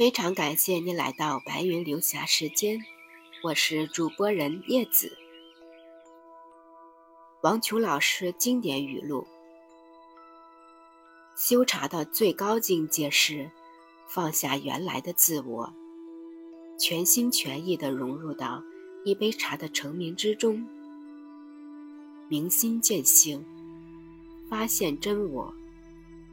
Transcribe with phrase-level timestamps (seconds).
[0.00, 2.82] 非常感谢你来到白云流霞时间，
[3.42, 5.14] 我是主播人叶子。
[7.42, 9.26] 王琼老师经典语录：
[11.36, 13.50] 修茶的最高境界是
[14.08, 15.70] 放下原来的自我，
[16.78, 18.62] 全心全意地融入到
[19.04, 20.66] 一杯茶的成名之中，
[22.26, 23.44] 明心见性，
[24.48, 25.52] 发现真我，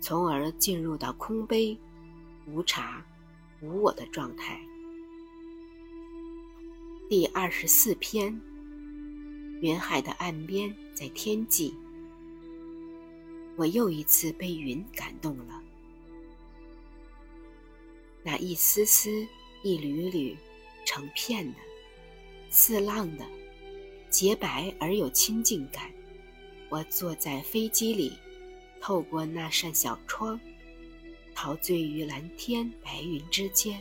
[0.00, 1.78] 从而进入到空杯
[2.46, 3.06] 无茶。
[3.62, 4.60] 无我的状态。
[7.08, 8.40] 第二十四篇：
[9.60, 11.74] 云海的岸边，在天际，
[13.56, 15.62] 我又一次被云感动了。
[18.24, 19.26] 那一丝丝、
[19.62, 20.36] 一缕缕、
[20.84, 21.58] 成片的、
[22.50, 23.24] 似浪的、
[24.10, 25.90] 洁白而有亲近感。
[26.68, 28.16] 我坐在飞机里，
[28.80, 30.40] 透过那扇小窗。
[31.34, 33.80] 陶醉于蓝天白云之间。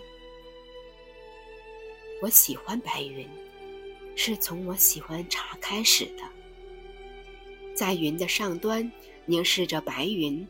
[2.22, 3.28] 我喜欢白云，
[4.16, 6.24] 是从我喜欢茶开始的。
[7.74, 8.92] 在云的上端
[9.26, 10.48] 凝视着白云，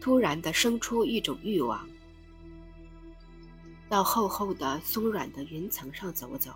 [0.00, 1.88] 突然的生出一种欲望，
[3.88, 6.52] 到厚厚的松软的云层上走走，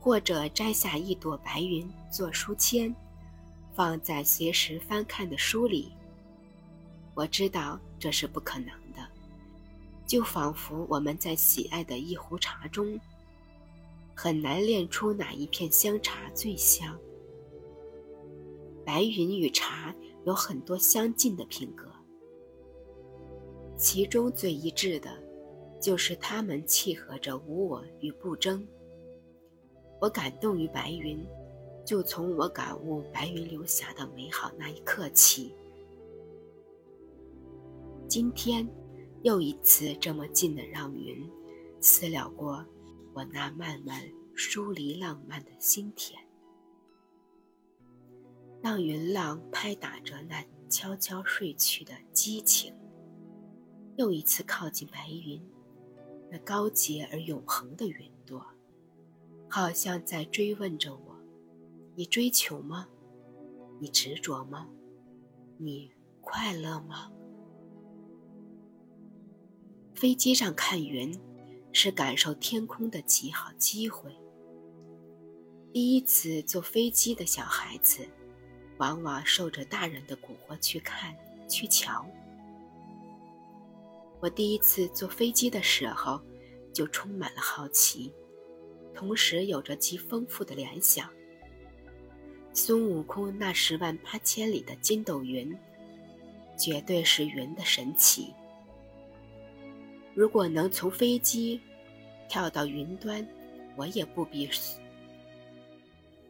[0.00, 2.94] 或者摘下一朵白云做书签，
[3.74, 5.92] 放在随时翻看的书里。
[7.14, 9.06] 我知道这是不可能的，
[10.06, 12.98] 就仿佛我们在喜爱的一壶茶中，
[14.14, 16.98] 很难炼出哪一片香茶最香。
[18.84, 19.94] 白云与茶
[20.26, 21.86] 有很多相近的品格，
[23.78, 25.10] 其中最一致的，
[25.80, 28.66] 就是它们契合着无我与不争。
[30.00, 31.24] 我感动于白云，
[31.86, 35.54] 就从我感悟白云流霞的美好那一刻起。
[38.14, 38.64] 今天，
[39.24, 41.28] 又一次这么近的让云
[41.80, 42.64] 私了过
[43.12, 46.16] 我那慢慢疏离浪漫的心田，
[48.62, 52.72] 让云浪拍打着那悄悄睡去的激情，
[53.96, 55.44] 又一次靠近白云，
[56.30, 58.46] 那高洁而永恒的云朵，
[59.50, 61.18] 好像在追问着我：
[61.96, 62.86] 你追求吗？
[63.80, 64.68] 你执着吗？
[65.58, 65.90] 你
[66.20, 67.10] 快乐吗？
[69.94, 71.16] 飞机上看云，
[71.72, 74.10] 是感受天空的极好机会。
[75.72, 78.04] 第一次坐飞机的小孩子，
[78.78, 81.14] 往往受着大人的蛊惑去看、
[81.48, 82.04] 去瞧。
[84.20, 86.20] 我第一次坐飞机的时候，
[86.72, 88.12] 就充满了好奇，
[88.92, 91.08] 同时有着极丰富的联想。
[92.52, 95.56] 孙悟空那十万八千里的筋斗云，
[96.58, 98.34] 绝对是云的神奇。
[100.14, 101.60] 如果能从飞机
[102.28, 103.26] 跳到云端，
[103.74, 104.48] 我也不比；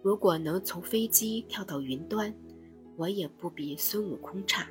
[0.00, 2.34] 如果能从飞机跳到云端，
[2.96, 4.66] 我也不比孙悟空差。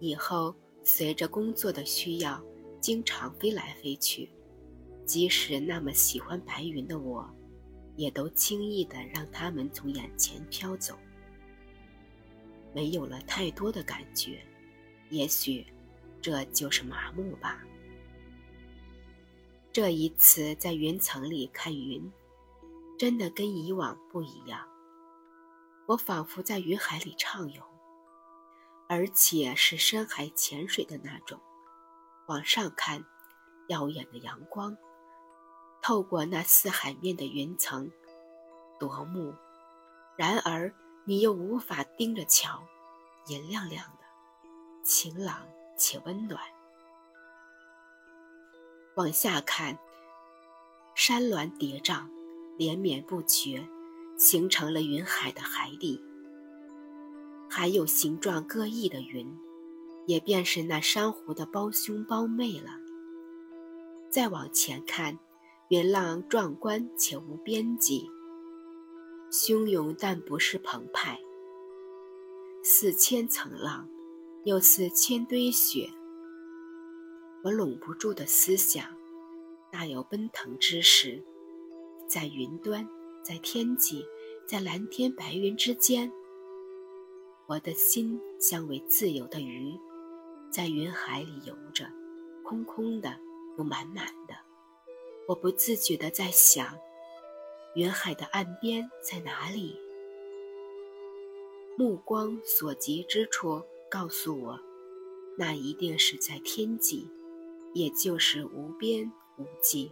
[0.00, 2.42] 以后随着工作的需要，
[2.80, 4.28] 经常飞来飞去，
[5.06, 7.24] 即使那么喜欢白云的我，
[7.94, 10.96] 也都轻易的让他们从眼前飘走，
[12.74, 14.40] 没有了太多的感觉。
[15.10, 15.64] 也许。
[16.22, 17.62] 这就是麻木吧。
[19.72, 22.12] 这一次在云层里看云，
[22.98, 24.66] 真的跟以往不一样。
[25.86, 27.62] 我仿佛在云海里畅游，
[28.88, 31.40] 而且是深海潜水的那种。
[32.26, 33.04] 往上看，
[33.68, 34.76] 耀眼的阳光
[35.80, 37.90] 透过那似海面的云层，
[38.78, 39.34] 夺目。
[40.16, 42.62] 然而你又无法盯着瞧，
[43.26, 44.04] 银亮亮的，
[44.84, 45.46] 晴朗。
[45.80, 46.38] 且温暖。
[48.96, 49.78] 往下看，
[50.94, 52.06] 山峦叠嶂，
[52.58, 53.66] 连绵不绝，
[54.18, 56.04] 形成了云海的海底。
[57.48, 59.34] 还有形状各异的云，
[60.06, 62.78] 也便是那珊瑚的胞兄胞妹了。
[64.10, 65.18] 再往前看，
[65.68, 68.10] 云浪壮观且无边际，
[69.30, 71.18] 汹涌但不是澎湃，
[72.62, 73.88] 似千层浪。
[74.44, 75.90] 又似千堆雪，
[77.42, 78.82] 我拢不住的思想，
[79.70, 81.22] 大有奔腾之势，
[82.08, 82.88] 在云端，
[83.22, 84.06] 在天际，
[84.46, 86.10] 在蓝天白云之间。
[87.48, 89.78] 我的心像为自由的鱼，
[90.50, 91.84] 在云海里游着，
[92.42, 93.14] 空空的
[93.58, 94.34] 又满满的。
[95.28, 96.78] 我不自觉地在想，
[97.74, 99.78] 云海的岸边在哪里？
[101.76, 103.62] 目光所及之处。
[103.90, 104.60] 告诉我，
[105.36, 107.08] 那一定是在天际，
[107.74, 109.90] 也就是无边无际，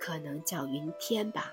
[0.00, 1.52] 可能叫云天吧。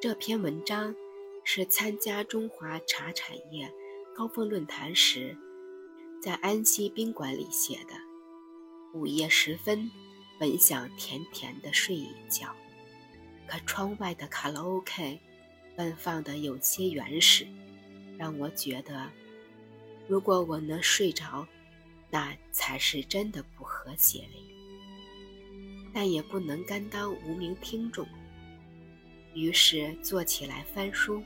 [0.00, 0.96] 这篇文章
[1.44, 3.70] 是参加中华茶产业
[4.14, 5.36] 高峰论坛时，
[6.22, 7.94] 在安溪宾馆里写的。
[8.94, 9.90] 午夜时分，
[10.40, 12.56] 本想甜甜的睡一觉，
[13.46, 15.20] 可窗外的卡拉 OK
[15.76, 17.46] 奔放的有些原始，
[18.18, 19.10] 让我觉得，
[20.08, 21.46] 如果我能睡着，
[22.10, 24.34] 那才是真的不和谐了。
[25.92, 28.06] 但也不能甘当无名听众，
[29.34, 31.22] 于是坐起来翻书。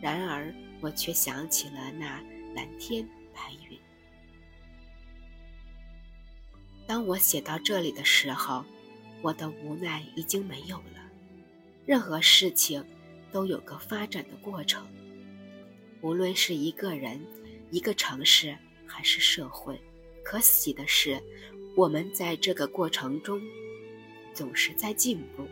[0.00, 2.22] 然而我却想起了那
[2.54, 3.78] 蓝天白云。
[6.86, 8.64] 当我写到这里的时候，
[9.22, 11.10] 我的无奈已经没有了。
[11.84, 12.84] 任何事情
[13.30, 14.86] 都有个发展的过程，
[16.02, 17.20] 无论是一个人、
[17.70, 18.56] 一个城市
[18.86, 19.80] 还是社会。
[20.22, 21.20] 可喜的是，
[21.76, 23.40] 我们在这个过程中
[24.32, 25.46] 总是在进步。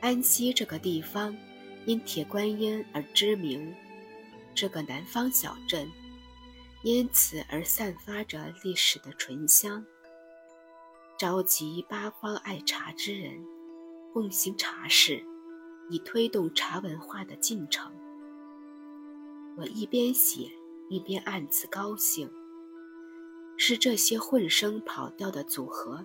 [0.00, 1.36] 安溪这个地方
[1.86, 3.74] 因铁观音而知名，
[4.54, 5.90] 这个南方小镇。
[6.82, 9.82] 因此而散发着历史的醇香，
[11.18, 13.42] 召集八方爱茶之人，
[14.12, 15.24] 共行茶事，
[15.88, 17.90] 以推动茶文化的进程。
[19.56, 20.50] 我一边写，
[20.88, 22.30] 一边暗自高兴。
[23.56, 26.04] 是这些混声跑调的组合，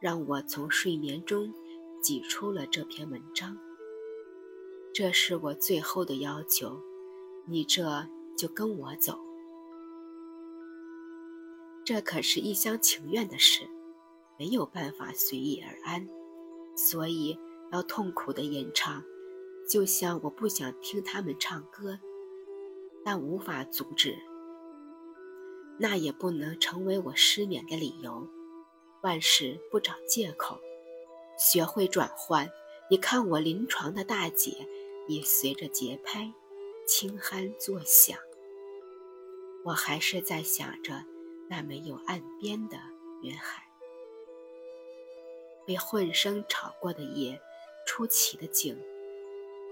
[0.00, 1.52] 让我从睡眠中
[2.02, 3.56] 挤出了这篇文章。
[4.92, 6.78] 这是我最后的要求，
[7.46, 9.18] 你这就跟我走。
[11.84, 13.66] 这可是一厢情愿的事，
[14.38, 16.06] 没有办法随意而安，
[16.76, 17.38] 所以
[17.72, 19.02] 要痛苦的吟唱，
[19.68, 21.98] 就像我不想听他们唱歌，
[23.04, 24.16] 但无法阻止，
[25.78, 28.28] 那也不能成为我失眠的理由。
[29.02, 30.58] 万事不找借口，
[31.38, 32.50] 学会转换。
[32.90, 34.66] 你看我临床的大姐，
[35.08, 36.32] 也随着节拍
[36.86, 38.18] 轻鼾作响。
[39.64, 41.04] 我还是在想着。
[41.46, 42.78] 那没有岸边的
[43.22, 43.68] 云海，
[45.66, 47.38] 被混声吵过的夜，
[47.86, 48.82] 出奇的静。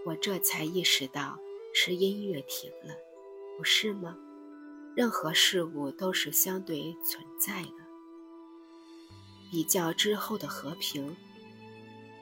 [0.05, 1.39] 我这才意识到
[1.73, 2.95] 是音乐停了，
[3.63, 4.17] 不是吗？
[4.97, 7.75] 任何事物都是相对存在的。
[9.53, 11.17] 比较之后的和平，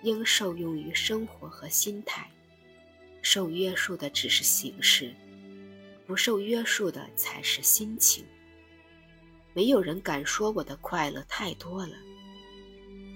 [0.02, 2.30] 应受用于生活和心态。
[3.22, 5.14] 受约束的只是形式，
[6.06, 8.22] 不受约束的才是心情。
[9.54, 11.96] 没有人敢说我的快乐太多了，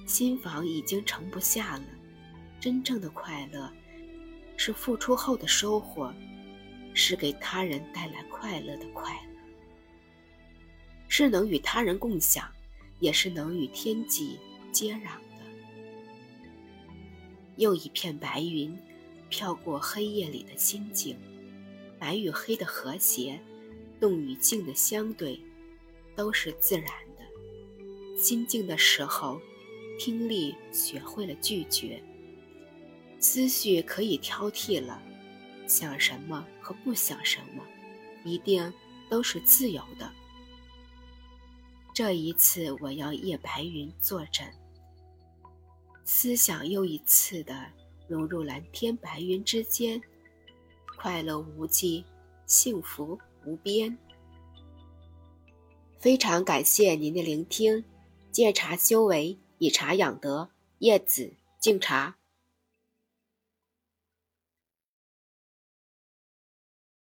[0.06, 1.84] 新房已经盛不下了。
[2.58, 3.70] 真正的快乐，
[4.56, 6.10] 是付出后的收获，
[6.94, 9.40] 是给他人带来快乐的快乐，
[11.08, 12.50] 是能与他人共享，
[13.00, 14.38] 也是能与天际
[14.72, 15.44] 接壤的。
[17.56, 18.74] 又一片白云，
[19.28, 21.18] 飘过黑夜里的心境，
[21.98, 23.38] 白与黑的和谐，
[24.00, 25.38] 动与静的相对。
[26.16, 26.86] 都是自然
[27.18, 28.16] 的。
[28.16, 29.40] 心静的时候，
[29.98, 32.00] 听力学会了拒绝，
[33.18, 35.02] 思绪可以挑剔了，
[35.66, 37.62] 想什么和不想什么，
[38.24, 38.72] 一定
[39.08, 40.10] 都是自由的。
[41.92, 44.52] 这一次，我要夜白云坐镇，
[46.04, 47.66] 思想又一次的
[48.08, 50.00] 融入蓝天白云之间，
[50.98, 52.04] 快乐无际，
[52.46, 53.96] 幸福无边。
[56.00, 57.84] 非常感谢您的聆听，
[58.30, 62.16] 戒茶修为，以茶养德，叶子敬茶。